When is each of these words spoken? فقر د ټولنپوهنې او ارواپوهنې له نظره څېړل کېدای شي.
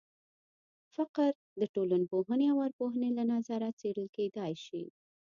فقر 0.95 1.31
د 1.59 1.61
ټولنپوهنې 1.73 2.45
او 2.53 2.57
ارواپوهنې 2.65 3.09
له 3.17 3.23
نظره 3.33 3.67
څېړل 3.79 4.07
کېدای 4.17 4.53
شي. 4.65 4.83